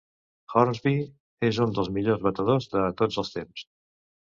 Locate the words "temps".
3.39-3.67